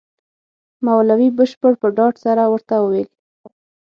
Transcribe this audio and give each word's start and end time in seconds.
مولوي 0.85 1.29
بشیر 1.37 1.73
په 1.81 1.87
ډاډ 1.97 2.15
سره 2.25 2.43
ورته 2.53 2.75
وویل. 2.79 3.09